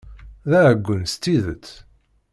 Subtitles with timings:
[0.49, 1.67] D aɛeggun s tidet!